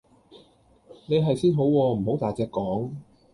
[1.05, 2.89] 你係先好喎,唔好大隻講